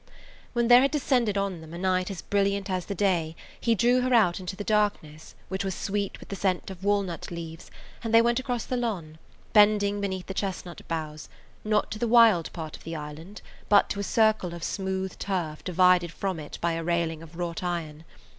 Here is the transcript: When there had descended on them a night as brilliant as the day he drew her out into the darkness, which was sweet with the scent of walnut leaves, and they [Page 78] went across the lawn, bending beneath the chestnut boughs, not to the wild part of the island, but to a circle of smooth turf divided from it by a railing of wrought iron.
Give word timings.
When 0.53 0.67
there 0.67 0.81
had 0.81 0.89
descended 0.89 1.37
on 1.37 1.61
them 1.61 1.75
a 1.75 1.77
night 1.77 2.09
as 2.09 2.23
brilliant 2.23 2.71
as 2.71 2.87
the 2.87 2.95
day 2.95 3.35
he 3.59 3.75
drew 3.75 4.01
her 4.01 4.15
out 4.15 4.39
into 4.39 4.55
the 4.55 4.63
darkness, 4.63 5.35
which 5.47 5.63
was 5.63 5.75
sweet 5.75 6.19
with 6.19 6.29
the 6.29 6.35
scent 6.35 6.71
of 6.71 6.83
walnut 6.83 7.29
leaves, 7.29 7.69
and 8.03 8.11
they 8.11 8.17
[Page 8.17 8.21
78] 8.23 8.25
went 8.25 8.39
across 8.39 8.65
the 8.65 8.77
lawn, 8.77 9.19
bending 9.53 10.01
beneath 10.01 10.25
the 10.25 10.33
chestnut 10.33 10.81
boughs, 10.87 11.29
not 11.63 11.91
to 11.91 11.99
the 11.99 12.07
wild 12.07 12.51
part 12.51 12.75
of 12.75 12.83
the 12.83 12.95
island, 12.95 13.43
but 13.69 13.91
to 13.91 13.99
a 13.99 14.03
circle 14.03 14.55
of 14.55 14.63
smooth 14.63 15.19
turf 15.19 15.63
divided 15.63 16.11
from 16.11 16.39
it 16.39 16.57
by 16.61 16.71
a 16.71 16.83
railing 16.83 17.21
of 17.21 17.37
wrought 17.37 17.61
iron. 17.61 18.03